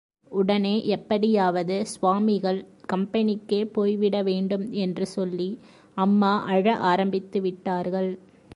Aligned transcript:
உடனே 0.31 0.85
எப்படியாவது 0.87 1.85
சுவாமிகள் 1.85 2.59
கம்பெனிக்கே 2.93 3.65
போய்விட 3.65 4.23
வேண்டும் 4.23 4.71
என்று 4.71 5.05
சொல்லி, 5.05 5.49
அம்மா 5.97 6.43
அழ 6.45 6.75
ஆரம்பித்து 6.75 7.41
விட்டார்கள். 7.41 8.11